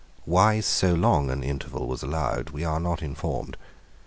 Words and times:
Why 0.25 0.61
so 0.61 0.95
long 0.95 1.29
an 1.29 1.43
interval 1.43 1.85
was 1.85 2.01
allowed 2.01 2.49
we 2.49 2.63
are 2.63 2.79
not 2.79 3.03
informed. 3.03 3.55